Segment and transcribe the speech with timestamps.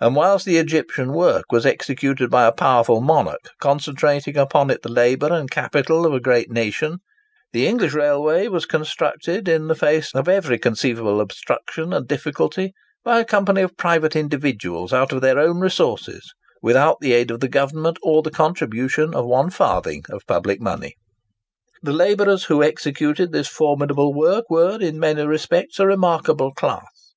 [0.00, 4.88] And whilst the Egyptian work was executed by a powerful monarch concentrating upon it the
[4.90, 7.00] labour and capital of a great nation,
[7.52, 12.72] the English railway was constructed, in the face of every conceivable obstruction and difficulty,
[13.04, 16.32] by a company of private individuals out of their own resources,
[16.62, 20.94] without the aid of Government or the contribution of one farthing of public money.
[21.82, 27.12] The labourers who executed this formidable work were in many respects a remarkable class.